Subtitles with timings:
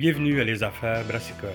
[0.00, 1.50] Bienvenue à Les Affaires Brassicole,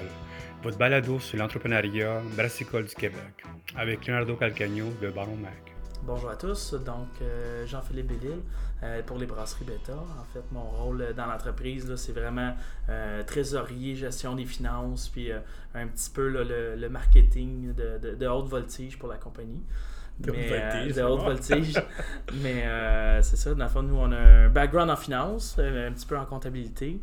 [0.61, 3.43] votre balado sur l'entrepreneuriat brassicole du Québec,
[3.75, 5.73] avec Leonardo Calcagno de Baron Mac.
[6.03, 8.37] Bonjour à tous, donc euh, Jean-Philippe Bellil
[8.83, 9.93] euh, pour les brasseries Beta.
[9.95, 12.55] En fait, mon rôle dans l'entreprise, c'est vraiment
[12.87, 18.99] euh, trésorier, gestion des finances, puis un petit peu le, marketing de, de, haute voltige
[18.99, 19.63] pour la compagnie.
[20.19, 20.95] De haute voltige.
[20.95, 21.73] de haute voltige.
[22.43, 22.63] Mais
[23.23, 26.15] c'est ça, dans le fond, nous, on a un background en finance, un petit peu
[26.15, 26.99] en comptabilité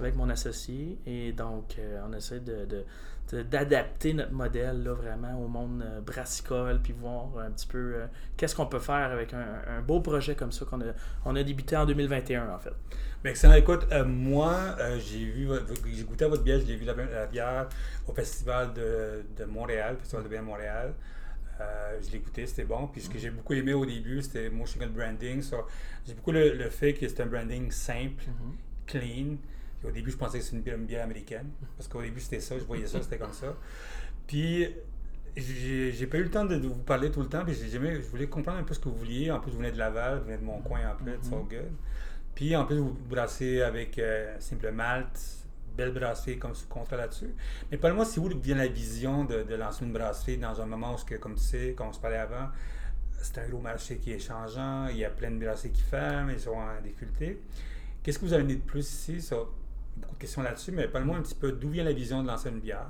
[0.00, 0.98] avec mon associé.
[1.06, 2.84] Et donc, on essaie de
[3.32, 8.06] d'adapter notre modèle là, vraiment au monde euh, brassicole, puis voir un petit peu euh,
[8.36, 10.92] qu'est-ce qu'on peut faire avec un, beau projet comme ça qu'on a,
[11.24, 12.72] on a débuté en 2021 en fait.
[13.24, 13.54] Mais excellent.
[13.54, 15.48] Écoute, euh, moi, j'ai vu,
[15.92, 17.68] j'ai goûté à votre bière, j'ai vu la, bière
[18.06, 20.94] au Festival de, de Montréal, Festival de bière Montréal.
[21.58, 22.86] je l'ai goûté, c'était bon.
[22.86, 25.42] Puis ce que j'ai beaucoup aimé au début, c'était motion branding.
[26.06, 28.86] j'ai beaucoup le, fait que c'est un branding simple, mm-hmm.
[28.86, 29.36] clean
[29.86, 31.50] au début, je pensais que c'était une bière, américaine.
[31.76, 33.54] Parce qu'au début, c'était ça, je voyais ça, c'était comme ça.
[34.26, 34.68] Puis,
[35.36, 38.58] j'ai pas eu le temps de, vous parler tout le temps, puis je voulais comprendre
[38.58, 39.30] un peu ce que vous vouliez.
[39.30, 41.48] En plus, vous venez de Laval, vous venez de mon coin en plus, mm -hmm.
[41.48, 41.72] good.
[42.34, 45.18] Puis, en plus, vous brassez avec euh, Simple Malte,
[45.76, 47.34] belle brasserie comme sous contrat là-dessus.
[47.70, 51.04] Mais parle-moi, si vous vient la vision de, lancer une brasserie dans un moment où,
[51.04, 52.48] que, comme tu sais, comme on se parlait avant,
[53.18, 56.30] c'est un gros marché qui est changeant, il y a plein de brasseries qui ferment,
[56.30, 57.40] ils sont en difficulté.
[58.02, 59.20] Qu'est-ce que vous avez de plus ici?
[59.96, 62.48] Beaucoup de questions là-dessus, mais parle-moi un petit peu d'où vient la vision de lancer
[62.48, 62.86] une bière,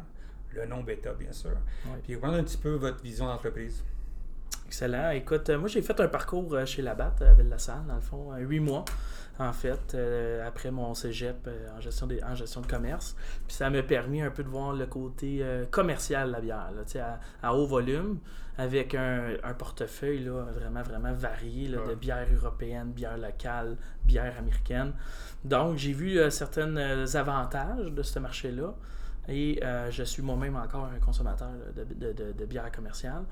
[0.52, 1.56] le nom Beta, bien sûr.
[2.04, 3.82] Puis parlez un petit peu votre vision d'entreprise.
[4.66, 5.10] Excellent.
[5.10, 8.34] Écoute, euh, moi j'ai fait un parcours euh, chez Labatt à Ville-la-Salle, dans le fond,
[8.36, 8.84] huit mois
[9.38, 13.14] en fait, euh, après mon cégep en, gestion en gestion de commerce.
[13.46, 17.02] Puis ça m'a permis un peu de voir le côté commercial de la bière, là,
[17.42, 18.18] à, à, haut volume,
[18.58, 24.92] avec un, portefeuille là, vraiment, vraiment varié de bière européenne, bière locale, bière américaine.
[25.44, 28.74] Donc, j'ai vu euh, certains euh, avantages de ce marché-là.
[29.28, 33.24] Et euh, je suis moi-même encore un consommateur de, bière commerciale.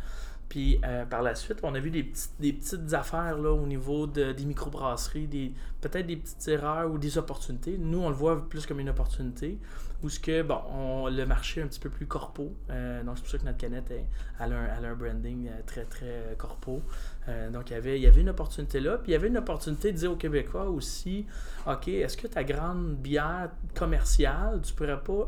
[0.49, 5.27] Puis par la suite, on a vu des, petites affaires là, au niveau des microbrasseries,
[5.27, 7.77] des, peut-être des petites erreurs ou des opportunités.
[7.79, 9.59] Nous, on le voit plus comme une opportunité
[10.05, 12.53] où que, bon, on, le marché est un petit peu plus corpo.
[12.69, 13.91] Euh, donc, c'est pour ça que notre canette
[14.39, 16.83] a, un, branding euh, très, très corpo.
[17.29, 18.99] Euh, donc, il y, avait, une opportunité là.
[18.99, 21.25] Puis, il y avait une opportunité de dire aux Québécois aussi
[21.67, 25.27] OK, est-ce que ta grande bière commerciale, tu pourrais pas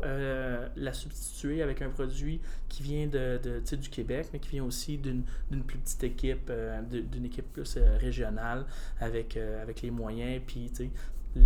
[0.75, 2.39] la substituer avec un produit
[2.69, 5.23] qui vient de, de du Québec, mais qui vient aussi d'une
[5.65, 6.51] plus petite équipe,
[6.91, 8.65] d'une équipe plus régionale
[8.99, 10.39] avec, avec les moyens.
[10.45, 10.71] Puis,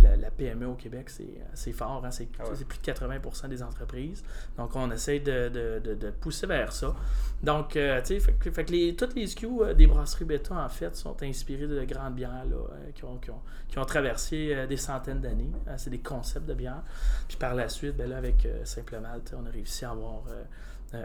[0.00, 1.10] la, PME au Québec,
[1.54, 2.04] c'est fort.
[2.04, 2.10] Hein?
[2.38, 4.22] Ah c'est plus de 80% des entreprises.
[4.56, 6.94] Donc, on essaie de, pousser vers ça.
[7.42, 10.68] Donc, euh, tu sais, fait, que les, toutes les SKU euh, des brasseries bêta, en
[10.68, 15.20] fait, sont inspirées de grandes bières là, euh, qui, ont, qui, ont, traversé des centaines
[15.20, 15.50] d'années.
[15.76, 16.82] c'est des concepts de bières.
[17.26, 20.22] Puis par la suite, ben là, avec Simple Malte, on a réussi à avoir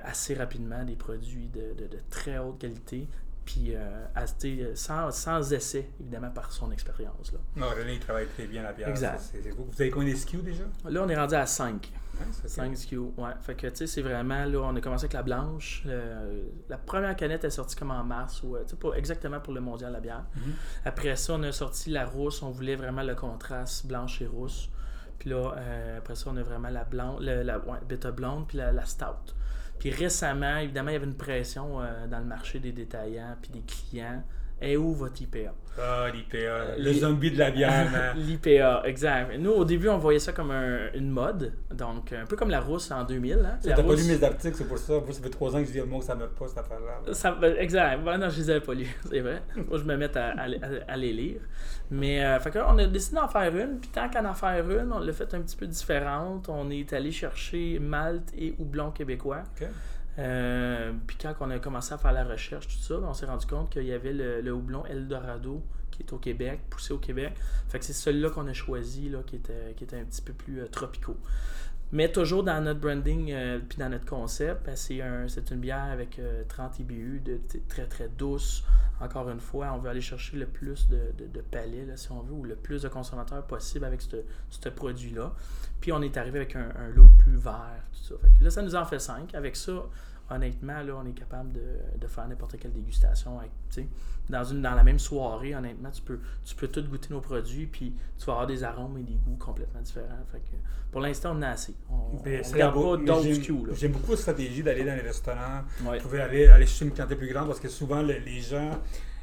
[0.03, 1.73] assez rapidement des produits de,
[2.09, 3.07] très haute qualité
[3.47, 7.31] puis euh, sans, sans, essai, évidemment, par son expérience.
[7.31, 7.39] Là.
[7.55, 8.89] Non, René, il travaille très bien la bière.
[8.89, 9.21] Exact.
[9.55, 10.65] Vous avez combien de SKU déjà?
[10.89, 11.89] Là, on est rendu à 5.
[12.45, 13.31] 5 SKU, ouais.
[13.41, 15.87] Fait que, tu sais, c'est vraiment, là, on a commencé avec la blanche.
[16.67, 19.95] la première canette est sortie comme en mars, ou, pour, exactement pour le mondial de
[19.95, 20.25] la bière.
[20.35, 20.85] Mm-hmm.
[20.85, 22.41] Après ça, on a sorti la rousse.
[22.41, 24.69] On voulait vraiment le contraste blanche et rousse.
[25.19, 28.57] Puis là, euh, après ça, on a vraiment la blanche, la, ouais, bêta blonde, puis
[28.57, 29.35] la, la stout.
[29.79, 33.51] Puis récemment, évidemment, il y avait une pression euh, dans le marché des détaillants puis
[33.51, 34.23] des clients.
[34.61, 35.53] Et où votre IPA?
[35.79, 38.15] Ah, l'IPA, euh, le zombie de la bière.
[38.15, 39.37] L'IPA, exact.
[39.37, 42.89] Nous, au début, on voyait ça comme une mode, donc un peu comme la rousse
[42.89, 43.33] en 2000.
[43.33, 43.59] Hein.
[43.61, 44.93] Tu n'as pas lu mes articles, c'est pour ça.
[44.93, 46.57] Moi, ça fait trois ans que je dis, moi, que ça ne me pas cette
[46.57, 47.33] affaire-là.
[47.39, 48.03] Ben, exact.
[48.03, 49.43] Ben, non, je les avais pas lus, c'est vrai.
[49.55, 51.41] Moi, je me mets à, les lire.
[51.91, 54.91] Mais, euh, fait on a décidé d'en faire une, puis tant qu'en en faire une,
[54.91, 56.49] on l'a fait un petit peu différente.
[56.49, 59.43] On est allé chercher Malte et houblon québécois.
[60.19, 63.45] Euh, puis quand on a commencé à faire la recherche, tout ça, on s'est rendu
[63.45, 67.33] compte qu'il y avait le, houblon Eldorado qui est au Québec, poussé au Québec.
[67.69, 70.61] Fait que c'est celui-là qu'on a choisi, là, qui, était, qui un petit peu plus
[70.61, 71.17] euh, tropicaux.
[71.91, 75.85] Mais toujours dans notre branding euh, puis dans notre concept, ben, c'est un, une bière
[75.91, 76.19] avec
[76.49, 77.39] 30 IBU, de,
[77.69, 78.63] très très douce.
[78.99, 82.21] Encore une fois, on veut aller chercher le plus de, de, palais, là, si on
[82.21, 85.33] veut, ou le plus de consommateurs possible avec ce produit-là.
[85.81, 88.27] Puis on est arrivé avec un, look plus vert, tout ça.
[88.41, 89.35] là, ça nous en fait 5.
[89.35, 89.85] Avec ça,
[90.29, 93.39] honnêtement, là, on est capable de, faire n'importe quelle dégustation.
[94.29, 97.67] dans, une, dans la même soirée, honnêtement, tu peux, tu peux tout goûter nos produits,
[97.67, 100.25] puis tu vas avoir des arômes et des goûts complètement différents.
[100.31, 100.55] Fait que,
[100.91, 101.75] pour l'instant, on est assez.
[101.89, 105.63] On ne regarde pas d'autres J'aime beaucoup la stratégie d'aller dans les restaurants.
[105.83, 105.99] Ouais.
[105.99, 108.79] Pouvez aller, aller chercher une quantité plus grande parce que souvent, les gens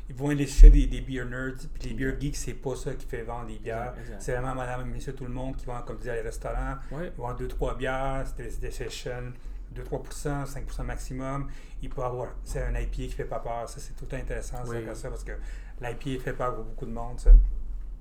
[0.09, 2.93] ils vont aller chercher des, des beer nerds, puis les beer geeks, c'est pas ça
[2.95, 3.95] qui fait vendre des bières.
[4.19, 6.77] C'est vraiment madame, monsieur, tout le monde qui vont, comme tu dis, à les restaurants.
[6.91, 9.33] Ils vont avoir 2-3 bières, c'est des, sessions.
[9.75, 11.49] 2-3%, 5% maximum.
[11.83, 13.69] Il peut avoir, c'est un IPA qui fait pas peur.
[13.69, 15.33] Ça, c'est tout intéressant, ça, parce que
[15.81, 17.31] l'IPA fait peur pour beaucoup de monde, ça.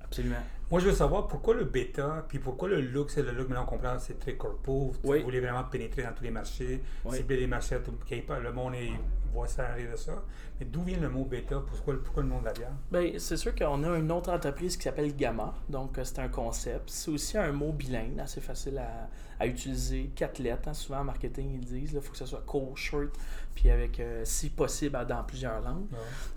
[0.04, 0.44] Absolument.
[0.70, 3.58] Moi, je veux savoir pourquoi le bêta, puis pourquoi le look, c'est le look, mais
[3.58, 4.92] on comprend, c'est très corpo.
[5.04, 6.82] Vous voulez vraiment pénétrer dans tous les marchés,
[7.12, 8.92] cibler les marchés, tout, le monde est,
[9.34, 10.24] voit ça arriver de ça.
[10.60, 11.60] Mais d'où vient le mot bêta?
[11.66, 12.72] Pourquoi, pourquoi le nom de la bière?
[12.92, 16.28] Bien, c'est sûr qu'on a une autre entreprise qui s'appelle Gamma, donc euh, c'est un
[16.28, 16.90] concept.
[16.90, 19.10] C'est aussi un mot bilingue, assez facile à,
[19.40, 20.70] à utiliser, quatre lettres.
[20.70, 20.74] Hein.
[20.74, 23.10] souvent en marketing, ils disent il faut que ce soit court, short,
[23.56, 25.88] puis avec, euh, si possible, dans plusieurs langues.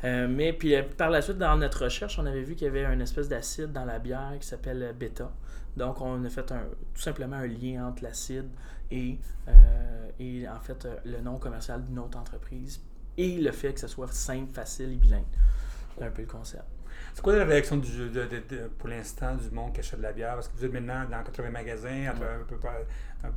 [0.04, 2.84] Euh, mais puis par la suite, dans notre recherche, on avait vu qu'il y avait
[2.84, 5.30] une espèce d'acide dans la bière qui s'appelle bêta.
[5.76, 6.62] Donc, on a fait un,
[6.94, 8.48] tout simplement un lien entre l'acide
[8.90, 9.18] et,
[10.18, 12.80] et en fait le nom commercial d'une autre entreprise
[13.16, 15.24] et le fait que ce soit simple, facile et bilingue.
[15.96, 16.64] C'est un peu le concept.
[17.16, 18.26] C'est quoi la réaction du, de,
[18.78, 20.34] pour l'instant du monde qui achète de la bière?
[20.34, 22.56] Parce que vous êtes maintenant dans 80 magasins, un, peu,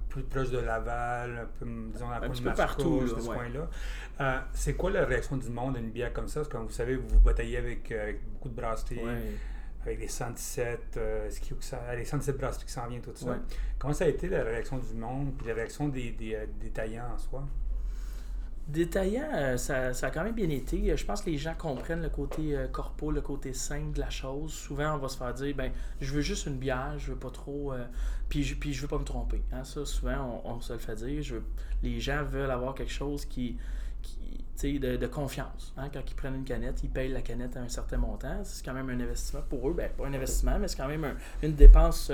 [0.10, 3.70] plus proche de Laval, un peu, disons, un, peu, partout, ce coin-là.
[4.20, 6.42] Euh, c'est quoi la réaction du monde à une bière comme ça?
[6.42, 9.00] Parce que comme vous savez, vous vous bataillez avec, euh, beaucoup de brasseries.
[9.84, 11.30] Avec les 117, euh,
[11.96, 13.38] les 117 brasseries qui s'en viennent, tout ça.
[13.78, 17.18] Comment ça a été la réaction du monde et la réaction des, des détaillants en
[17.18, 17.48] soi?
[18.70, 20.96] Détaillant, euh, ça, ça, a quand même bien été.
[20.96, 24.12] Je pense que les gens comprennent le côté euh, corpo, le côté simple de la
[24.12, 24.54] chose.
[24.54, 27.32] Souvent, on va se faire dire ben, je veux juste une bière, je veux pas
[27.32, 27.74] trop.
[27.74, 27.84] Euh,
[28.28, 29.42] puis, je, puis je veux pas me tromper.
[29.52, 29.64] Hein.
[29.64, 31.24] Ça, souvent, on, se le fait dire.
[31.24, 31.38] Je
[31.82, 33.58] les gens veulent avoir quelque chose qui.
[34.04, 35.74] qui de, de confiance.
[35.76, 35.90] Hein.
[35.92, 38.44] Quand ils prennent une canette, ils payent la canette à un certain montant.
[38.44, 39.74] C'est quand même un investissement pour eux.
[39.74, 42.12] Ben, pas un investissement, mais c'est quand même une dépense,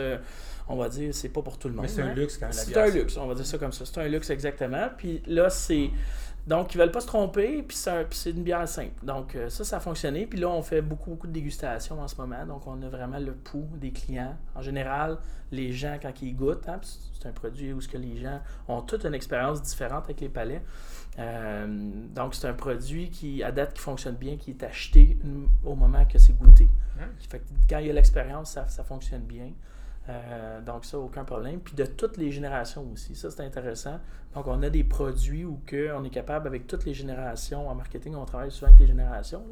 [0.70, 1.84] on va dire, c'est pas pour tout le monde.
[1.84, 2.14] Mais c'est un hein.
[2.14, 2.54] luxe quand même.
[2.54, 3.86] C'est un luxe, on va dire ça comme ça.
[3.86, 4.88] C'est un luxe exactement.
[4.96, 5.90] Puis là, c'est
[6.48, 9.04] donc, ils veulent pas se tromper, puis c'est une bière simple.
[9.04, 10.28] Donc, euh, ça, ça a fonctionné.
[10.28, 12.46] Puis là, on fait beaucoup, beaucoup de dégustations en ce moment.
[12.46, 14.36] Donc, on a vraiment le pouls des clients.
[14.54, 15.18] En général,
[15.52, 18.82] les gens, quand ils goûtent, hein, c'est un produit où ce que les gens ont
[18.82, 20.62] toute une expérience différente avec les palais.
[21.18, 21.66] Euh,
[22.14, 25.18] donc, c'est un produit qui, à date, qui fonctionne bien, qui est acheté
[25.64, 26.68] au moment que c'est goûté.
[27.28, 29.50] Fait quand il y a l'expérience, ça, ça fonctionne bien.
[30.08, 31.60] Euh, donc ça, aucun problème.
[31.60, 34.00] Puis de toutes les générations aussi, ça c'est intéressant.
[34.36, 37.68] Donc on a des produits où que on est capable avec toutes les générations.
[37.68, 39.44] En marketing, on travaille souvent avec les générations.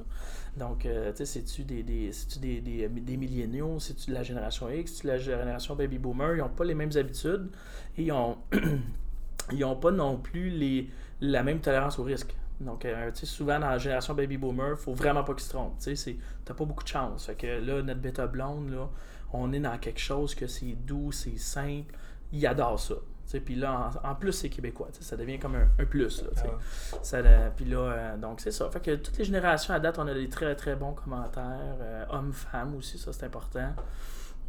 [0.57, 4.69] Donc, euh, tu sais, c'est-tu des, des, des, des, des milléniaux, c'est-tu de la génération
[4.69, 7.50] X, c'est-tu de la génération baby boomer, ils n'ont pas les mêmes habitudes
[7.97, 8.38] et ils n'ont
[9.63, 10.89] ont pas non plus les,
[11.21, 12.35] la même tolérance au risque.
[12.59, 15.79] Donc, euh, souvent dans la génération baby boomer, faut vraiment pas qu'ils se trompent.
[15.79, 17.25] Tu n'as pas beaucoup de chance.
[17.25, 18.89] Fait que là, notre bêta blonde, là,
[19.33, 21.94] on est dans quelque chose que c'est doux, c'est simple.
[22.31, 22.95] Ils adorent ça.
[23.39, 24.89] Puis là, en, plus, c'est québécois.
[25.00, 26.21] Ça devient comme un, plus.
[26.21, 28.69] Là, ah ça, euh, puis là, euh, donc c'est ça.
[28.69, 31.77] Fait que toutes les générations à date, on a des très très bons commentaires.
[31.81, 33.74] Euh, hommes-femmes aussi, ça c'est important.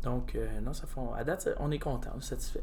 [0.02, 1.00] Donc, non, ça fait.
[1.16, 2.62] À date, on est content, on est satisfait.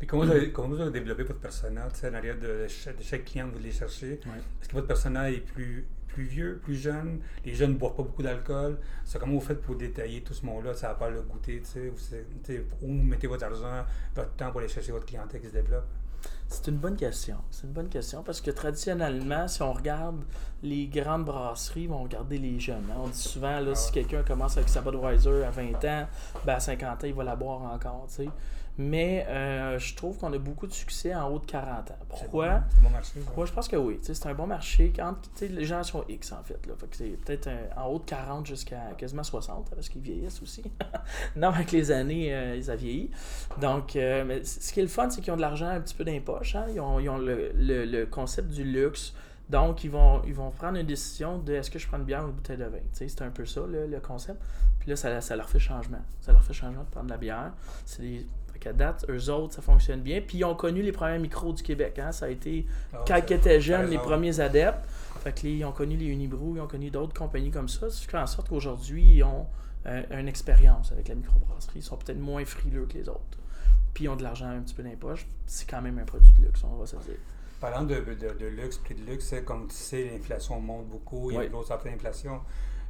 [0.00, 3.46] Puis comment vous, avez, comment vous avez développé votre personnage en arrière de, chaque client
[3.46, 4.14] que vous voulez chercher?
[4.60, 7.20] Est-ce que votre personnage est plus plus vieux, plus jeune.
[7.44, 8.78] Les jeunes ne boivent pas beaucoup d'alcool.
[9.04, 10.74] C'est comment vous faites pour détailler tout ce monde-là?
[10.74, 12.64] Ça va pas le goûter, tu sais.
[12.82, 15.86] Où vous mettez votre argent, votre temps pour aller chercher votre clientèle qui se développe?
[16.48, 17.36] C'est une bonne question.
[17.50, 20.22] C'est une bonne question parce que traditionnellement, si on regarde
[20.62, 22.84] les grandes brasseries, vont regarder les jeunes.
[22.90, 22.98] Hein.
[22.98, 26.06] On dit souvent, là, ah si quelqu'un commence avec sa Budweiser à 20 ans,
[26.44, 28.04] ben à 50 ans, il va la boire encore.
[28.08, 28.28] sais.
[28.78, 31.94] Mais euh, je trouve qu'on a beaucoup de succès en haut de 40 ans.
[32.08, 32.62] Pourquoi?
[32.70, 33.20] C'est un bon marché.
[33.36, 33.98] Moi, je pense que oui.
[34.00, 34.92] C'est un bon marché.
[34.96, 36.66] Quand, les gens sont X, en fait.
[36.66, 36.74] Là.
[36.92, 40.62] c'est peut-être en haut de 40 jusqu'à quasiment 60, parce qu'ils vieillissent aussi.
[41.36, 43.10] non, avec les années, euh, ils ont vieilli.
[43.60, 45.94] Donc, euh, mais ce qui est le fun, c'est qu'ils ont de l'argent un petit
[45.94, 46.56] peu d'impoche.
[46.56, 46.66] Hein.
[46.70, 49.12] Ils ont, ils ont le, le, concept du luxe.
[49.50, 52.24] Donc, ils vont, ils vont prendre une décision de est-ce que je prends une bière
[52.24, 52.78] ou une bouteille de vin.
[52.92, 54.40] C'est un peu ça, le, le, concept.
[54.78, 56.00] Puis là, ça, ça leur fait changement.
[56.22, 57.52] Ça leur fait changement de prendre de la bière.
[57.84, 58.26] C'est des
[58.62, 60.20] qu'à date, eux autres, ça fonctionne bien.
[60.20, 61.98] Puis ils ont connu les premiers micros du Québec.
[61.98, 62.12] Hein?
[62.12, 64.84] Ça a été, ah, quand ils étaient jeunes, les premiers adeptes.
[65.22, 67.88] Fait que ils ont connu les Unibrew, ils ont connu d'autres compagnies comme ça.
[67.90, 69.46] Ce qui fait en sorte qu'aujourd'hui, ils ont
[69.86, 71.78] euh, une expérience avec la microbrasserie.
[71.78, 73.38] Ils sont peut-être moins frileux que les autres.
[73.94, 75.26] Puis ils ont de l'argent un petit peu dans les poches.
[75.46, 77.18] C'est quand même un produit de luxe, on va se dire.
[77.60, 81.30] Parlant de, de, luxe, prix de luxe, comme tu sais, l'inflation monte beaucoup.
[81.30, 82.40] Il y a une grosse inflation.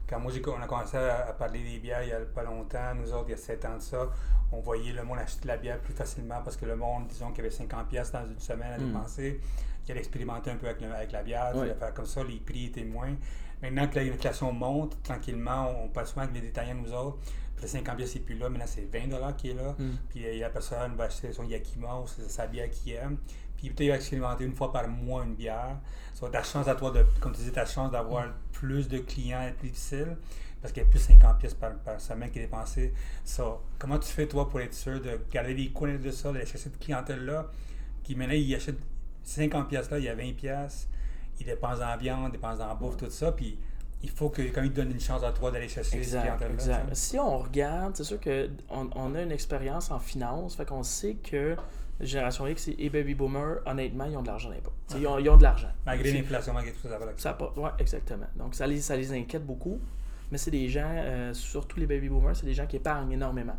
[0.09, 3.13] Quand moi, on a commencé à, parler des bières il n'y a pas longtemps, nous
[3.13, 4.09] autres, il y a 7 ans de ça,
[4.53, 7.29] on voyait le monde acheter de la bière plus facilement parce que le monde, disons
[7.29, 8.87] qu'il y avait 50 pièces dans une semaine à hmm.
[8.87, 9.41] dépenser,
[9.87, 12.85] il allait expérimenter un peu avec, avec la bière, faire comme ça, les prix étaient
[12.85, 13.15] moins.
[13.63, 17.19] Maintenant que l'inflation monte, tranquillement, on passe souvent avec les détaillants, nous autres.
[17.55, 18.49] Puis le 50 pièces, c'est plus là.
[18.49, 19.75] Maintenant, c'est 20 qui est là.
[19.79, 19.91] Mm.
[20.09, 23.19] Puis euh, la personne va acheter son Yakima ou sa- bière qu'il aime.
[23.57, 25.77] Puis peut-être il va expérimenter une fois par mois une bière.
[26.21, 29.43] Être ta chance à toi, de, comme tu disais, ta chance d'avoir plus de clients
[29.43, 30.17] est plus difficile.
[30.61, 32.93] Parce qu'il y a plus de 50 pièces par, par semaine qui est dépensé.
[33.25, 36.59] Ça, comment tu fais, toi, pour être sûr de garder les coins de ça, chercher
[36.59, 37.49] cette clientèle-là,
[38.05, 38.77] qui maintenant, il achète
[39.25, 40.89] 50 pièces là, il y a 20 pièces,
[41.41, 43.59] il dépense la viande, dépense dans la bouffe, tout ça, puis
[44.03, 46.95] il faut que, quand il te donne une chance à toi d'aller chercher Exact, exact.
[46.95, 51.15] Si on regarde, c'est sûr qu'on on a une expérience en finance, fait qu'on sait
[51.15, 51.57] que
[52.01, 54.51] la génération X et Baby Boomer, honnêtement, ils ont de l'argent.
[54.89, 55.71] T'sais, Ils, ont, ils ont de l'argent.
[55.87, 58.27] Malgré l'inflation, malgré tout ça, ça va ouais, exactement.
[58.35, 59.79] Donc, ça les, ça les inquiète beaucoup.
[60.33, 63.57] Mais c'est des gens, euh, surtout les baby boomers, c'est des gens qui épargnent énormément.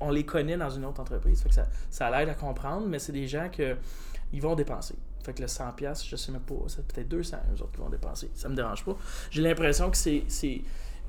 [0.00, 1.44] On, les connaît dans une autre entreprise.
[1.50, 3.76] Ça, ça l'aide à comprendre, mais c'est des gens que
[4.32, 4.96] ils vont dépenser.
[5.24, 7.78] Fait que le 100$, piastres, je sais même pas, c'est peut-être 200 eux autres qui
[7.78, 8.30] vont dépenser.
[8.34, 8.96] Ça me dérange pas.
[9.30, 10.24] J'ai l'impression que c'est.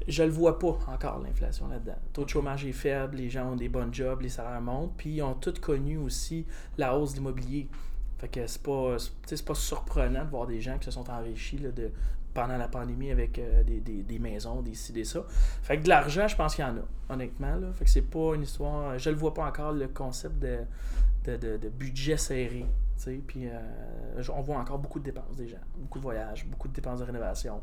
[0.07, 1.95] je le vois pas encore, l'inflation là-dedans.
[2.05, 4.93] Le taux de chômage est faible, les gens ont des bons jobs, les salaires montent,
[4.97, 6.45] puis ils ont tous connu aussi
[6.77, 7.69] la hausse de l'immobilier.
[8.19, 8.97] Fait que c'est pas,
[9.45, 11.91] pas surprenant de voir des gens qui se sont enrichis là, de,
[12.33, 15.23] pendant la pandémie avec euh, des, des- maisons, des ci, des ça.
[15.61, 17.55] Fait que de l'argent, je pense qu'il y en a, honnêtement.
[17.55, 17.71] Là.
[17.73, 18.97] Fait que c'est pas une histoire.
[18.97, 20.59] Je le vois pas encore le concept de,
[21.25, 22.65] de, de- budget serré.
[23.27, 25.57] Puis euh, on voit encore beaucoup de dépenses des gens.
[25.77, 27.61] Beaucoup de voyages, beaucoup de dépenses de rénovation.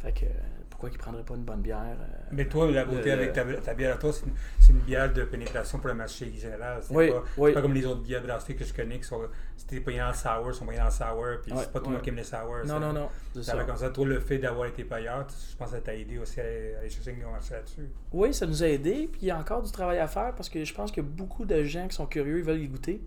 [0.00, 0.26] Fait que
[0.70, 3.42] pourquoi qu'ils prendraient pas une bonne bière euh, Mais toi, la beauté Le- avec ta,
[3.44, 4.26] ta bière à toi, c'est
[4.70, 6.78] une, une bière de pénétration pour le marché général.
[6.82, 7.52] C'est Oui, pas, c'est oui.
[7.52, 9.20] pas comme les autres bières brasseries que je connais qui sont.
[9.56, 11.80] C'était pas dans le sour, ils sont pas dans le sour, puis Ouais, c'est pas
[11.80, 11.94] tout le ouais.
[11.94, 12.58] monde qui aime les sour.
[12.64, 12.78] Non, ça.
[12.78, 13.08] non, non.
[13.34, 13.64] Ça ça.
[13.64, 16.38] comme ça, toi, le fait d'avoir été payeur, je pense que ça t'a aidé aussi
[16.40, 17.88] à aller, à aller chercher un marché là-dessus.
[18.12, 19.08] Oui, ça nous a aidé.
[19.10, 21.44] Puis il y a encore du travail à faire parce que je pense que beaucoup
[21.44, 23.02] de gens qui sont curieux, ils veulent y goûter.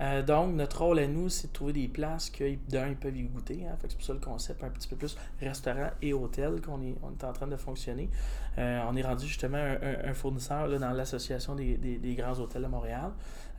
[0.00, 3.16] Euh, donc, notre rôle à nous, c'est de trouver des places que, d'un, ils peuvent
[3.16, 3.66] y goûter.
[3.66, 3.76] Hein.
[3.80, 7.12] C'est pour ça le concept un petit peu plus restaurant et hôtel qu'on est, on
[7.12, 8.10] est en train de fonctionner.
[8.58, 13.12] Euh, on est rendu justement un, fournisseur dans l'association des, grands hôtels de Montréal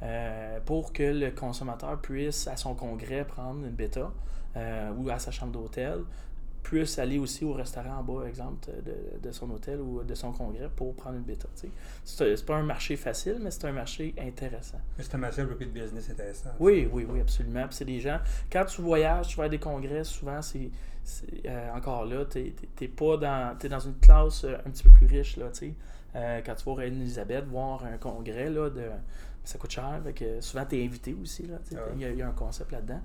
[0.04, 4.12] euh, pour que le consommateur puisse, à son congrès, prendre une bêta
[4.98, 6.00] ou à sa chambre d'hôtel,
[6.66, 10.32] puisse aller aussi au restaurant en bas, exemple, de, de son hôtel ou de son
[10.32, 11.48] congrès pour prendre une bêta.
[12.04, 14.80] C'est pas un marché facile, mais c'est un marché intéressant.
[14.98, 16.50] Mais c'est un marché un peu plus de business intéressant.
[16.60, 17.68] Oui, oui, oui, absolument.
[17.70, 18.20] C'est des gens,
[18.52, 20.72] quand tu voyages, tu vas à des congrès, souvent, c'est
[21.46, 24.90] euh, encore là, tu n'es pas dans, t'es dans une classe euh, un petit peu
[24.90, 25.74] plus riche, là, tu sais.
[26.16, 28.90] Euh, quand tu vas au Reine-Élisabeth voir un congrès, là, de,
[29.46, 30.02] ça coûte cher.
[30.16, 31.46] Que souvent, tu es invité aussi.
[31.48, 31.58] Là.
[31.72, 31.82] Ah ouais.
[31.96, 33.02] il, y a, il y a un concept là-dedans.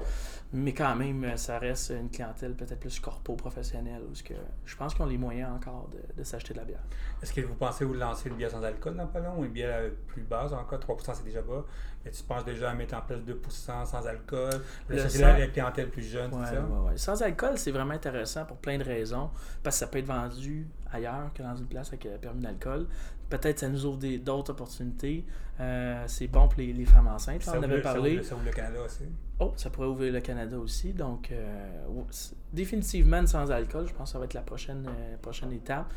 [0.52, 4.02] Mais quand même, euh, ça reste une clientèle peut-être plus corpo-professionnelle.
[4.24, 6.82] Que je pense qu'ils ont les moyens encore de, de s'acheter de la bière.
[7.22, 9.52] Est-ce que vous pensez vous lancer une bière sans alcool dans pas long ou une
[9.52, 10.78] bière euh, plus basse encore?
[10.80, 11.64] 3% c'est déjà bas.
[12.04, 15.38] Mais tu penses déjà à mettre en place 2% sans alcool, Le le sans- la,
[15.38, 16.60] la clientèle plus jeune, Ouais, ça?
[16.62, 16.96] ouais, ouais.
[16.96, 19.28] Sans alcool, c'est vraiment intéressant pour plein de raisons.
[19.62, 22.86] Parce que ça peut être vendu ailleurs que dans une place avec euh, permis d'alcool.
[23.30, 25.24] Peut-être ça nous ouvre des- d'autres opportunités.
[25.60, 27.42] Euh, c'est bon pour les, les femmes enceintes.
[27.42, 28.16] Ça on avait ça parlé.
[28.18, 29.04] ouvre- Ça ouvre le Canada aussi.
[29.38, 30.92] Oh, ça pourrait ouvrir le Canada aussi.
[30.92, 31.80] Donc, euh,
[32.52, 35.92] définitivement sans alcool, je pense que ça va être la prochaine, euh, prochaine étape.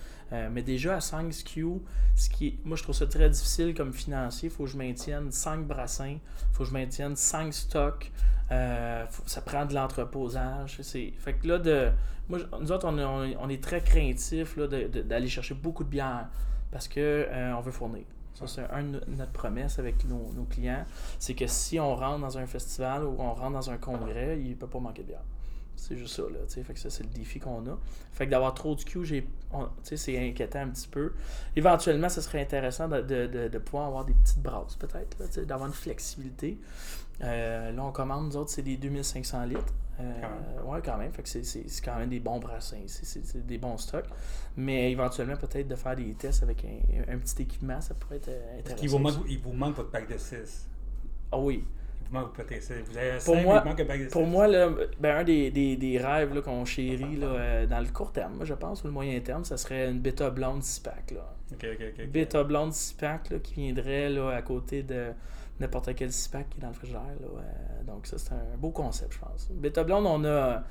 [0.51, 1.79] Mais déjà à 5 SKU,
[2.15, 4.49] ce qui est- moi je trouve ça très difficile comme financier.
[4.49, 6.19] Il faut que je maintienne 5 brassins, il
[6.53, 8.11] faut que je maintienne 5 stocks.
[8.49, 10.79] Faut- ça prend de l'entreposage.
[10.81, 11.89] C'est, fait que là, de,
[12.29, 15.89] moi, nous autres, on, est- on est- on est très craintifs d'aller chercher beaucoup de
[15.89, 16.27] bière
[16.73, 17.25] parce qu'on
[17.57, 18.03] on veut fournir.
[18.33, 20.85] Ça, c'est un de no- notre promesse avec nos, clients.
[21.19, 24.49] C'est que si on rentre dans un festival ou on rentre dans un congrès, il
[24.49, 25.23] ne peut pas manquer de bière.
[25.75, 26.39] C'est juste ça, là.
[26.47, 27.77] Fait que ça, c'est le défi qu'on a.
[28.11, 31.13] Fait que d'avoir trop de queue, j'ai, on- tu sais, c'est inquiétant un petit peu.
[31.55, 35.67] Éventuellement, ce serait intéressant de, de- de- de pouvoir avoir des petites brasses, peut-être, d'avoir
[35.67, 36.57] une flexibilité.
[37.23, 39.73] Euh, là, on commande, nous autres, c'est des 2500 litres.
[39.99, 40.11] Euh,
[40.63, 41.11] Quand ouais, quand même.
[41.11, 42.77] Fait que c'est, quand même des bons brassins.
[42.87, 44.05] C'est, des bons stocks.
[44.57, 48.29] Mais éventuellement, peut-être de faire des tests avec un, un petit équipement, ça pourrait être
[48.29, 48.79] euh, intéressant.
[48.81, 50.67] qu'il vous manque, il vous manque votre pack de 6?
[51.31, 51.63] Ah oui.
[52.11, 54.11] Il vous avez Pour 5, moi- il manque un pack de 6.
[54.11, 57.87] Pour moi, là, ben, un des, des, des rêves qu'on chérit là, euh, dans le
[57.87, 61.11] court terme, je pense, ou le moyen terme, ça serait une bêta blonde 6-pack.
[61.11, 61.33] Là.
[61.53, 61.99] Ok, ok, ok.
[62.03, 62.07] ok.
[62.11, 65.07] Bêta blonde 6-pack là, qui viendrait là, à côté de
[65.59, 67.01] n'importe quel 6-pack qui est dans le frigidaire.
[67.21, 69.49] Là, euh, donc, ça, c'est un beau concept, je pense.
[69.51, 70.63] Bêta blonde, on a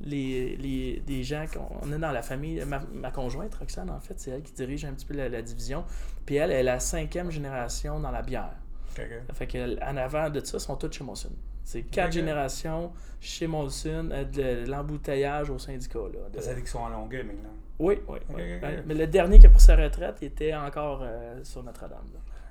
[0.00, 2.64] les, les, des gens qu'on on est dans la famille.
[2.64, 5.42] Ma, ma conjointe, Roxane, en fait, c'est elle qui dirige un petit peu la, la
[5.42, 5.84] division.
[6.26, 8.54] Puis elle, elle est la cinquième génération dans la bière.
[8.92, 9.22] Ok, ok.
[9.28, 11.30] Ça fait qu'en avant de ça, ils sont tous chez Molson.
[11.62, 15.98] C'est quatre générations chez Molson, euh, de l'embouteillage au syndicat.
[15.98, 17.50] Là, de- qu'ils sont en longueur maintenant.
[17.78, 18.18] Oui, oui.
[18.30, 18.38] Ok.
[18.86, 22.08] Mais le dernier qui a pris sa retraite, il était encore euh, sur Notre-Dame.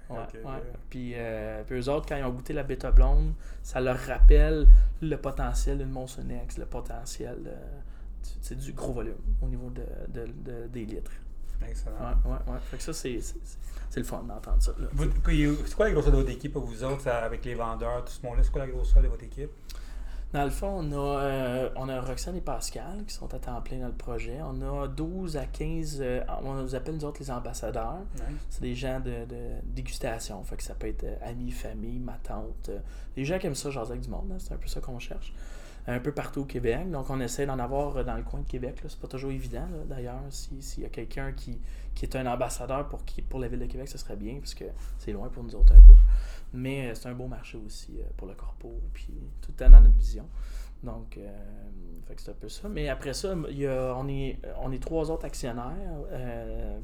[0.10, 0.52] Ouais, ouais.
[0.90, 4.68] Puis, euh, puis eux autres, quand ils ont goûté la bêta blonde, ça leur rappelle
[5.02, 7.38] le potentiel d'une Molson X, le potentiel
[8.42, 11.12] c'est du gros volume au niveau de, de- de- des litres.
[11.68, 11.96] Excellent.
[12.00, 12.60] Ouais, ouais, ouais.
[12.72, 13.20] Fait que ça, c'est,
[13.96, 14.72] le fun d'entendre ça.
[15.66, 18.44] C'est quoi la grosseur de votre équipe, vous autres, avec les vendeurs, tout ce monde-là?
[18.44, 19.50] C'est quoi la grosseur de votre équipe?
[20.32, 23.60] Dans le fond, on a, euh, on a Roxane et Pascal qui sont à temps
[23.62, 24.38] plein dans le projet.
[24.44, 28.02] On a 12 à 15, euh, on nous appelle nous autres les ambassadeurs.
[28.48, 30.44] C'est des gens de, de dégustation.
[30.44, 32.70] Fait que ça peut être euh, amis, famille, ma tante.
[33.16, 34.30] des gens qui aiment ça, jaser avec du monde.
[34.32, 35.34] hein, c'est un peu ça qu'on cherche.
[35.88, 36.92] Un peu partout au Québec.
[36.92, 38.84] Donc, on essaie d'en avoir dans le coin de Québec.
[38.84, 38.90] là.
[38.90, 40.22] C'est pas toujours évident, là, d'ailleurs.
[40.30, 41.58] si- S'il y a quelqu'un qui,
[41.96, 44.54] qui est un ambassadeur pour, qui, pour la ville de Québec, ce serait bien, parce
[44.54, 44.66] que
[45.00, 45.94] c'est loin pour nous autres un peu.
[46.54, 49.70] Mais euh, c'est un beau marché aussi euh, pour le corpo, puis tout le temps
[49.70, 50.28] dans notre vision.
[50.84, 51.28] Donc, euh,
[52.18, 52.68] c'est un peu ça.
[52.70, 55.74] Mais après ça, il y a- on, est, on est trois autres actionnaires.
[56.12, 56.80] euh,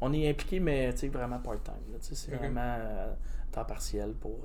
[0.00, 1.74] on est impliqué, mais vraiment part-time.
[2.00, 3.12] C'est vraiment euh,
[3.50, 4.38] temps partiel pour,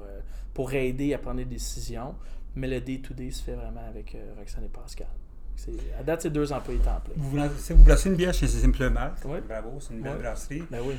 [0.53, 2.15] pour aider à prendre des décisions.
[2.55, 5.07] Mais le day-to-day se fait vraiment avec Roxane et Pascal.
[5.99, 7.13] À date, c'est deux employés temps plein.
[7.15, 7.37] Vous,
[7.77, 9.13] vous brassez une bière chez Simple Malt.
[9.25, 9.39] Oui.
[9.47, 10.63] Bravo, c'est une belle brasserie.
[10.71, 10.95] Ben oui.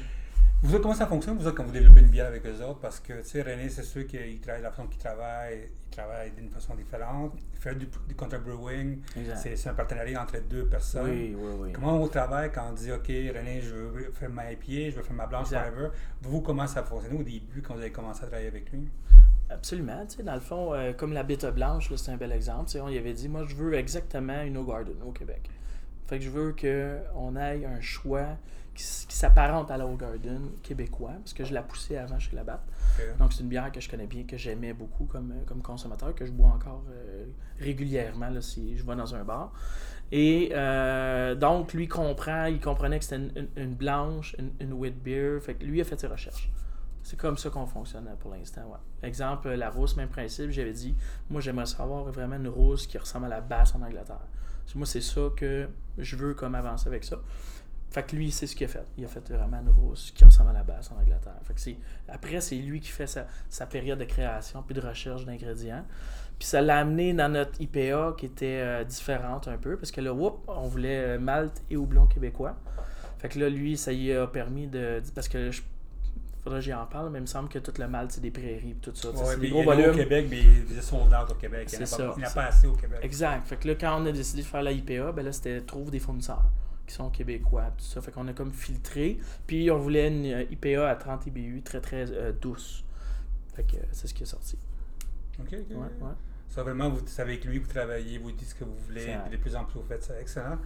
[0.64, 2.78] Vous autres, comment ça fonctionne, vous autres, quand vous développez une bière avec eux autres?
[2.80, 6.30] Parce que, tu sais, René, c'est sûr qu'il travaille la façon qu'il travaille, il travaille
[6.30, 7.34] d'une façon différente.
[7.52, 9.00] Fait du, du contre-brewing.
[9.36, 11.04] C'est un partenariat entre deux personnes.
[11.10, 11.72] Oui, oui, oui.
[11.74, 15.02] Comment on travaille quand on dit, OK, René, je veux faire ma IPA, je veux
[15.02, 15.66] faire ma blanche, Exact.
[15.66, 15.88] whatever.
[16.22, 18.88] Vous, comment ça fonctionnait au début quand vous avez commencé à travailler avec lui?
[19.50, 20.06] Absolument.
[20.06, 22.64] Tu sais, dans le fond, euh, comme la bêta blanche, c'est un bel exemple.
[22.68, 25.50] Tu sais, on y avait dit, moi, je veux exactement une No Garden au Québec.
[26.06, 28.38] Fait que je veux qu'on ait un choix
[28.74, 28.82] qui,
[29.14, 32.60] s'apparente à la Garden québécois, parce que je la poussais avant chez Labatt.
[32.98, 33.18] Ok.
[33.18, 36.14] Donc, c'est une bière que je connais bien, que j'aimais beaucoup comme, euh, comme consommateur,
[36.14, 37.24] que je bois encore euh,
[37.60, 39.52] régulièrement là, si je vais dans un bar.
[40.12, 44.72] Et euh, donc, lui comprend, il comprenait que c'était une, une- une blanche, une, une
[44.72, 45.40] wheat beer.
[45.40, 46.50] Fait que lui a fait ses recherches.
[47.02, 48.62] C'est comme ça qu'on fonctionne euh, pour l'instant.
[48.62, 49.08] Ouais.
[49.08, 50.94] Exemple, la rousse, même principe, j'avais dit,
[51.30, 54.20] moi j'aimerais savoir vraiment une rousse qui ressemble à la basse en Angleterre.
[54.74, 57.16] Moi, c'est ça que je veux comme avancer avec ça.
[57.94, 58.84] Fait que lui, c'est ce qu'il a fait.
[58.98, 61.38] Il a fait vraiment rousse qui ressemble à la basse en Angleterre.
[61.44, 61.78] Fait que
[62.12, 65.84] après, c'est lui qui fait sa, sa période de création puis de recherche d'ingrédients.
[66.36, 70.00] Puis ça l'a amené dans notre IPA qui était euh, différente un peu, parce que
[70.00, 72.56] là, whoop, on voulait euh, malt et houblon québécois.
[73.18, 75.00] Fait que là, lui, ça y a permis de.
[75.14, 75.62] Parce que je.
[76.42, 78.32] Faudrait que j'y en parle, mais il me semble que tout le malt, c'est des
[78.32, 79.10] prairies et tout ça.
[79.10, 79.94] Ouais, c'est des gros a au volumes.
[79.94, 81.68] Québec, mais il est sold out au Québec.
[81.72, 82.98] Il n'y en a, a pas assez au Québec.
[83.02, 83.46] Exact.
[83.46, 85.92] Fait que là, quand on a décidé de faire la IPA, ben là, c'était trouve
[85.92, 86.50] des fournisseurs
[86.86, 88.00] qui sont québécois, tout ça.
[88.00, 89.18] Fait qu'on a comme filtré.
[89.46, 92.84] Puis on voulait une euh, IPA à 30 IBU, très très euh, douce.
[93.54, 94.58] Fait que euh, c'est ce qui est sorti.
[95.40, 95.70] OK, OK.
[95.70, 96.12] Ouais, ouais.
[96.48, 99.36] Ça, vraiment, vous, c'est avec lui vous travaillez, vous dites ce que vous voulez, de
[99.38, 100.20] plus en plus vous faites ça.
[100.20, 100.58] Excellent.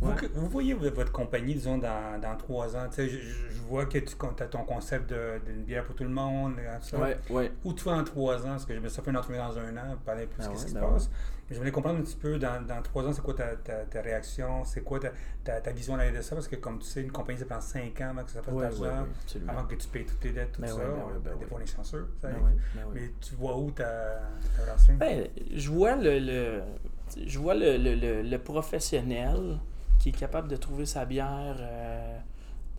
[0.00, 0.16] Vous, Ouais.
[0.16, 2.88] que- vous voyez votre compagnie, disons, dans, dans trois ans?
[2.88, 6.02] Tu sais, je, je- vois que tu as ton concept de- d'une bière pour tout
[6.02, 6.56] le monde.
[6.56, 6.98] tout ça.
[6.98, 7.52] Ouais, ouais.
[7.64, 8.50] Où tu vas en trois ans?
[8.50, 10.56] Parce que je me suis fait une entrevue dans un an, parler plus Ben de
[10.56, 11.10] ce ouais, qui se ben passe.
[11.48, 13.84] Mais je voulais comprendre un petit peu, dans, dans trois ans, c'est quoi ta, ta,
[13.84, 14.64] ta réaction?
[14.64, 16.34] C'est quoi ta, ta, vision à l'arrière de ça?
[16.34, 18.52] Parce que, comme tu sais, une compagnie, ça prend cinq ans avant que ça fasse
[18.52, 18.88] de Ouais, ouais,
[19.48, 20.78] avant que tu payes toutes tes dettes, tout Ben ça.
[20.78, 22.08] ben ben Des fois, on est chanceux.
[22.20, 22.28] ça.
[22.92, 23.84] Mais tu vois où ta,
[24.60, 24.94] relation?
[24.94, 26.62] Ben, je vois le, le-
[27.24, 29.58] je vois le, le- le- professionnel
[30.00, 32.18] qui est capable de trouver sa bière euh,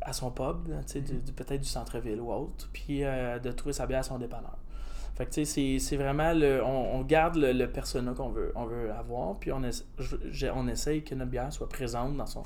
[0.01, 3.99] à son pub, du- peut-être du centre-ville ou autre, puis euh, de trouver sa bière
[4.01, 4.57] à son dépanneur.
[5.17, 6.63] Fait que tu sais, c'est- vraiment le.
[6.63, 9.83] On, on garde le, le persona qu'on veut, on veut avoir, puis on, essa-
[10.31, 12.43] je- on essaye que notre bière soit présente dans son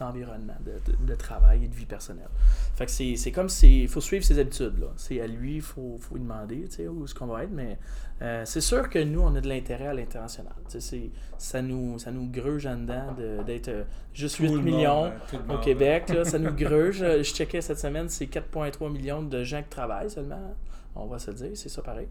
[0.00, 2.28] environnement de, de- de travail et de vie personnelle.
[2.74, 3.82] Fait que c'est comme si.
[3.82, 4.86] Il faut suivre ses habitudes, là.
[4.96, 7.50] C'est à lui, il faut, faut lui demander, tu sais, où est-ce qu'on va être,
[7.52, 7.78] mais
[8.22, 10.52] euh, c'est sûr que nous, on a de l'intérêt à l'international.
[10.70, 13.82] Tu sais, c'est- ça nous, ça nous gruge en dedans de- d'être euh,
[14.14, 15.60] juste Tout 8 le monde, millions hein, au monde.
[15.62, 16.08] Québec.
[16.10, 16.98] Là, ça nous gruge.
[16.98, 20.54] Je checkais cette semaine, c'est 4,3 millions de gens qui travaillent seulement.
[20.94, 22.08] On va se dire, c'est ça pareil.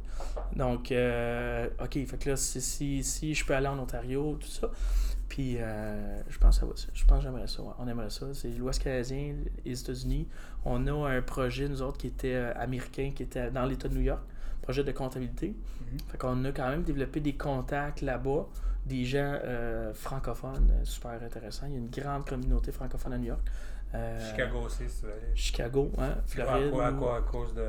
[0.56, 4.48] Donc, euh, OK, fait que là, si, si, si je peux aller en Ontario, tout
[4.48, 4.70] ça,
[5.28, 6.74] puis euh, je pense que ça va.
[6.94, 7.62] Je pense que j'aimerais ça.
[7.62, 7.74] ouais.
[7.78, 8.26] On aimerait ça.
[8.34, 10.28] C'est l'Ouest canadien, les États-Unis.
[10.66, 13.94] On a un projet, nous autres, qui était euh, américain, qui était dans l'État de
[13.94, 14.22] New York,
[14.62, 15.50] projet de comptabilité.
[15.50, 16.00] Mhm.
[16.12, 18.48] Fait qu'on a quand même développé des contacts là-bas,
[18.86, 21.68] des gens euh, francophones, euh, super intéressants.
[21.68, 23.42] Il y a une grande communauté francophone à New York.
[23.94, 25.36] Euh, Chicago aussi, si tu veux aller.
[25.36, 26.72] Chicago, hein, quoi, à Floride.
[26.72, 27.68] quoi, à quoi, à cause, de,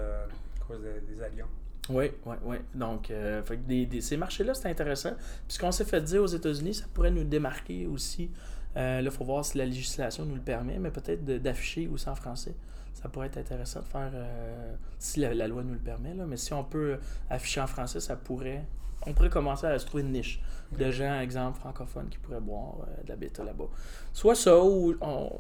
[0.71, 1.47] cause de- des avions?
[1.89, 2.57] Oui, oui, oui.
[2.75, 5.11] Donc, euh, fait que des, des- ces marchés-là, c'est intéressant.
[5.47, 8.31] Puis ce qu'on s'est fait dire aux États-Unis, ça pourrait nous démarquer aussi.
[8.77, 12.09] Euh, là, il faut voir si la législation nous le permet, mais peut-être d'afficher aussi
[12.09, 12.55] en français.
[12.95, 16.27] Ça pourrait être intéressant de faire, euh, si la, la loi nous le permet, là,
[16.27, 18.65] mais si on peut afficher en français, ça pourrait.
[19.07, 20.41] On pourrait commencer à se trouver une niche
[20.79, 23.69] de gens, exemple, francophones qui pourraient boire de la bêta là-bas.
[24.13, 25.31] Soit ça, ou on,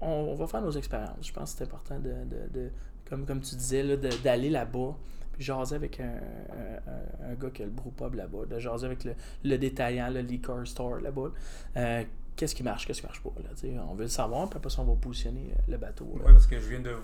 [0.00, 1.26] on, on va faire nos expériences.
[1.28, 2.70] Je pense que c'est important de, de- de-
[3.10, 4.96] comme, comme tu disais, là, d'aller là-bas,
[5.32, 9.04] puis jaser avec un, un, un gars qui a le brewpub là-bas, de jaser avec
[9.04, 11.30] le, le détaillant, le liquor store là-bas.
[11.76, 12.04] Euh,
[12.36, 13.30] qu'est-ce qui marche, qu'est-ce qui marche pas.
[13.42, 16.08] Là, on veut le savoir, puis après ça, on va positionner euh, le bateau.
[16.14, 16.94] Oui, parce que je viens de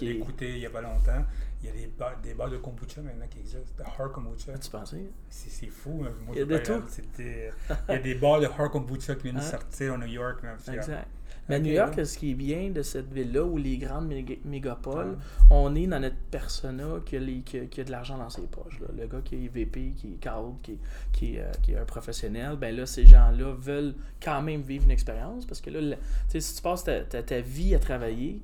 [0.00, 1.24] d'écouter il n'y a pas longtemps.
[1.60, 4.56] Il y a des bars, des bars de kombucha maintenant qui existent, de hard kombucha.
[4.56, 5.10] Tu pensais?
[5.28, 6.04] C'est fou.
[6.06, 6.12] hein.
[6.24, 6.82] Moi, Il y a de y tout.
[6.88, 7.50] C'était-
[7.88, 9.44] Il y a des bars de hard kombucha qui viennent de Hein?
[9.44, 10.40] sortir au New York.
[10.44, 10.56] même.
[10.72, 11.08] Exact.
[11.48, 15.12] Mais New York, ce qui est bien de cette ville-là, où les grandes méga- mégapoles,
[15.12, 15.16] Ouais.
[15.50, 18.28] on est dans notre persona qui a, les- qui a- qui a de l'argent dans
[18.28, 18.78] ses poches.
[18.80, 18.88] là.
[18.98, 20.78] Le gars qui est VP, qui est cadre, qui
[21.12, 24.90] qui euh, qui est un professionnel, ben là, ces gens-là veulent quand même vivre une
[24.90, 25.96] expérience parce que là,
[26.28, 28.40] si tu passes ta, ta- ta vie à travailler,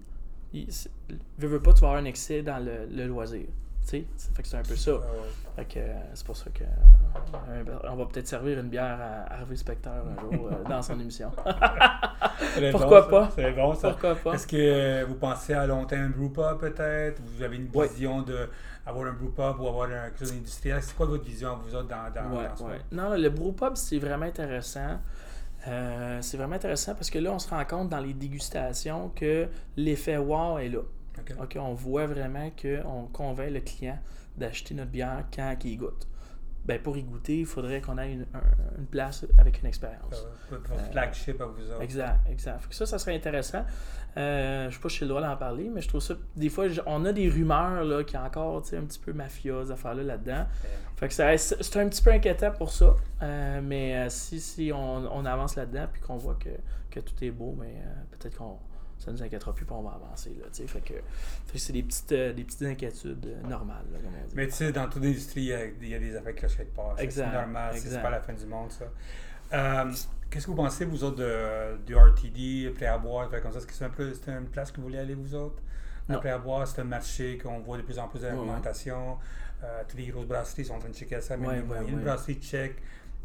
[0.54, 0.66] il-
[1.38, 3.46] veux, veux pas, tu vas avoir un excès dans le, le loisir.
[3.84, 4.92] Tu sais, Ça fait que c'est un peu ça.
[5.56, 9.34] Fait que euh, c'est pour ça que euh, on va peut-être servir une bière à
[9.34, 11.30] Harvey Specter un jour euh, dans son émission.
[12.72, 13.30] Pourquoi bon, pas?
[13.36, 13.90] C'est bon ça.
[13.90, 14.34] Pourquoi pas?
[14.34, 17.20] Est-ce que vous pensez à long terme un brewpub peut-être?
[17.24, 18.48] Vous avez une vision de
[18.86, 20.82] avoir un brewpub ou avoir un, quelque chose d'industriel?
[20.82, 22.80] C'est quoi votre vision, vous autres, dans, dans, Ouais, dans ouais.
[22.90, 24.98] Non, le brewpub, c'est vraiment intéressant.
[26.20, 30.16] C'est vraiment intéressant parce que là, on se rend compte dans les dégustations que l'effet
[30.16, 30.80] wow est là.
[31.42, 33.98] OK, on voit vraiment qu'on convainc le client
[34.36, 36.08] d'acheter notre bière quand il goûte.
[36.64, 40.24] Ben, pour y goûter, il faudrait qu'on ait une, un- une place avec une expérience.
[40.50, 41.82] Votre votre flagship à vous autres.
[41.82, 42.58] Exact, exact.
[42.62, 43.64] Fait que ça, ça serait intéressant.
[44.16, 46.14] Euh, je sais pas si j'ai le droit d'en parler, mais je trouve ça.
[46.36, 49.72] Des fois, on a des rumeurs là, qui a encore un petit peu mafia, ces
[49.72, 50.46] affaires-là là-dedans.
[50.96, 52.94] Fait que ça- c'est un petit peu inquiétant pour ça.
[53.22, 54.78] Euh, mais euh, si, si on,
[55.14, 56.48] on avance là-dedans puis qu'on voit que,
[56.90, 58.56] que tout est beau, mais euh, peut-être qu'on
[58.98, 60.30] ça nous inquiétera plus puis on va avancer.
[60.40, 64.12] Là, fait que, que c'est des petites, euh, des petites inquiétudes euh, normales, là, comme
[64.22, 64.34] on dit.
[64.34, 66.74] Mais tu sais, dans toute industrie, il y a- il y, a des affaires quelque
[66.74, 66.94] part.
[66.98, 68.84] C'est- normal, c'est- pas la fin du monde, ça.
[69.52, 69.92] Euh,
[70.30, 73.58] Qu'est-ce que vous pensez, vous autres, de, du RTD, prêt à boire, comme ça?
[73.58, 75.62] Est-ce que c'est un peu une place que vous voulez aller, vous autres?
[76.08, 76.16] Non.
[76.16, 79.16] Après à boire, c'est un marché qu'on voit de plus en plus d'alimentation.
[79.62, 81.36] Euh, toutes les grosses brasseries sont en train de checker ça.
[81.36, 82.76] Même a ouais, une brasserie tchèque.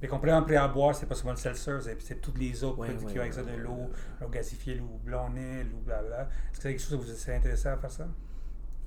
[0.01, 2.33] Mais qu'on prend en prêt à boire, c'est pas seulement le seltzer, c'est c'est tous
[2.37, 3.89] les autres produits qui ont ouais, de l'eau,
[4.21, 6.21] l'eau gasifiée, l'eau blondet, l'eau blabla.
[6.21, 8.07] Est-ce que c'est quelque chose que vous serez intéressé à faire ça?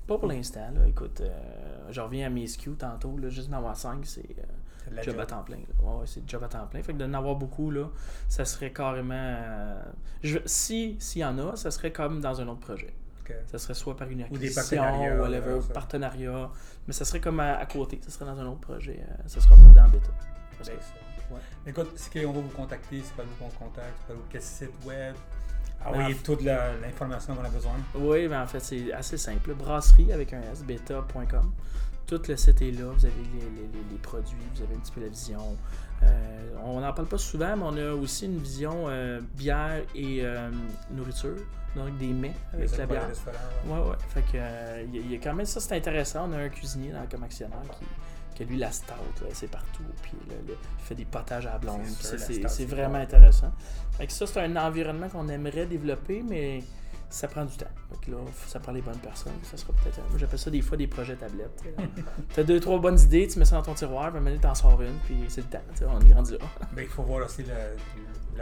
[0.07, 0.70] Pas pour l'instant.
[0.75, 0.87] là.
[0.88, 3.16] Écoute, euh, je reviens à mes SKU tantôt.
[3.18, 4.20] Là, juste d'en avoir 5, c'est.
[4.38, 5.57] euh, job à temps plein.
[5.59, 6.83] Ouais, ouais, c'est job à temps plein.
[6.83, 7.88] Fait que d'en avoir beaucoup, là,
[8.29, 9.14] ça serait carrément.
[9.14, 9.81] euh,
[10.22, 12.92] je- si s'il y en a, ça serait comme dans un autre projet.
[13.20, 13.33] Ok.
[13.46, 16.51] Ça serait soit par une Ou des acquisition, partenariats, whatever, partenariat.
[16.88, 18.01] Mais ça serait comme à, à côté.
[18.03, 18.98] Ça serait dans un autre projet.
[19.27, 20.11] ça sera pas dans Beta.
[20.62, 20.77] Que-
[21.31, 21.37] Ben.
[21.37, 21.40] Ouais.
[21.66, 24.42] Écoute, ce qu'on va vous contacter, c'est pas nous qu'on contacte, c'est pas nous quel
[24.42, 25.14] site web.
[25.85, 27.72] Ben, Envoyez en- toute l'information qu'on a besoin.
[27.94, 29.55] Oui, mais en fait, c'est assez simple.
[29.55, 31.53] Brasserie avec un S, beta.com.
[32.07, 32.90] Tout le site est là.
[32.92, 35.57] Vous avez les, les- les- les produits, vous avez un petit peu la vision.
[36.03, 40.18] Euh, on n'en parle pas souvent, mais on a aussi une vision euh, bière et
[40.25, 40.51] euh,
[40.90, 41.37] nourriture.
[41.75, 43.09] Donc des mets avec Les la bière.
[43.66, 43.72] ouais.
[43.72, 43.96] Ouais.
[44.09, 46.29] Fait que, il y a- il y, a quand même ça, c'est intéressant.
[46.29, 47.87] On a un cuisinier dans, comme actionnaire qui,
[48.35, 48.95] qui a lui la stout,
[49.33, 49.83] c'est partout.
[50.03, 51.81] Puis le- le- il fait des potages à la blonde.
[51.87, 53.53] C'est vraiment intéressant.
[53.99, 56.62] Fait que ça, c'est un environnement qu'on aimerait développer, mais
[57.11, 57.66] ça prend du temps.
[57.90, 58.16] Fait que là,
[58.47, 59.35] ça prend les bonnes personnes.
[59.42, 59.99] Ça sera peut-être.
[60.09, 61.62] Moi, j'appelle ça des fois des projets tablettes.
[62.35, 64.81] T'as deux, trois bonnes idées, tu mets ça dans ton tiroir, puis donné, t'en sors
[64.81, 65.61] une, puis c'est le temps.
[65.88, 66.38] On est rendu là.
[66.73, 67.55] Ben, il faut voir aussi la,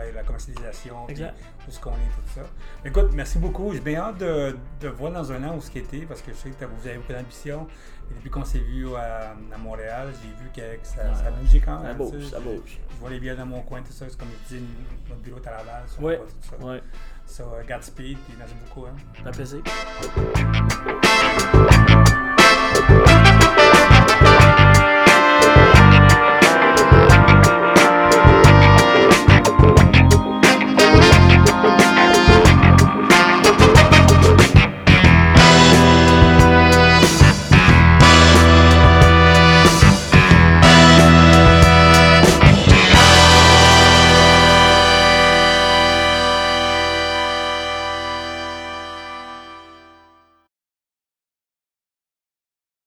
[0.04, 1.34] la- la commercialisation, puis Exact.
[1.66, 2.42] où ce qu'on est, tout ça.
[2.84, 3.72] Écoute, merci beaucoup.
[3.72, 6.30] J'ai bien hâte de, de voir dans un an où ce qui était, parce que
[6.32, 7.66] je sais que vous avez beaucoup d'ambition.
[8.10, 11.30] Et depuis qu'on s'est vu à, à Montréal, j'ai vu que, que ça, ça a
[11.30, 11.96] bougé quand Ça même.
[11.96, 12.30] bouge, tu sais.
[12.30, 12.78] ça bouge.
[12.90, 14.06] Je vois les bières dans mon coin, tout ça.
[14.08, 14.64] C'est comme je dis,
[15.08, 15.82] notre bureau est à Laval.
[15.86, 16.64] ça, Ouais, tout ça.
[16.66, 16.82] ouais.
[17.26, 18.86] So, uh, Godspeed, puis merci beaucoup.
[18.86, 18.96] Hein.
[19.16, 19.62] Ça fait plaisir.